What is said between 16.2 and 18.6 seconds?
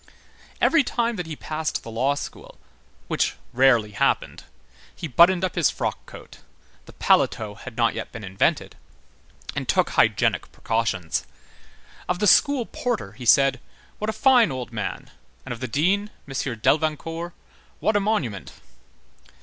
M. Delvincourt: "What a monument!"